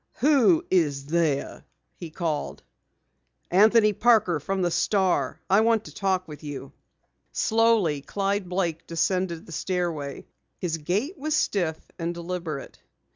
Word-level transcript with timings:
"Who 0.15 0.65
is 0.71 1.05
there?" 1.05 1.63
he 1.93 2.09
called. 2.09 2.63
"Anthony 3.51 3.93
Parker 3.93 4.39
from 4.39 4.63
the 4.63 4.71
Star. 4.71 5.39
I 5.47 5.61
want 5.61 5.83
to 5.83 5.93
talk 5.93 6.27
with 6.27 6.43
you." 6.43 6.71
Slowly 7.33 8.01
Clyde 8.01 8.49
Blake 8.49 8.87
descended 8.87 9.45
the 9.45 9.51
stairway. 9.51 10.25
His 10.57 10.77
gait 10.79 11.19
was 11.19 11.35
stiff 11.35 11.77
and 11.99 12.15
deliberate. 12.15 12.79